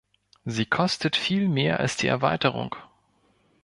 Sie 0.45 0.65
kostet 0.65 1.15
viel 1.15 1.47
mehr 1.47 1.79
als 1.79 1.95
die 1.95 2.07
Erweiterung. 2.07 2.75